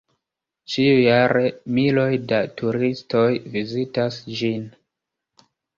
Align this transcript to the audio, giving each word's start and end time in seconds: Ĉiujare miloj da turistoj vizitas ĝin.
Ĉiujare 0.75 1.43
miloj 1.81 2.07
da 2.33 2.41
turistoj 2.63 3.25
vizitas 3.59 4.21
ĝin. 4.41 4.71